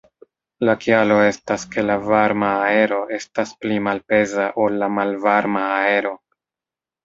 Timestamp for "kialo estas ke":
0.85-1.83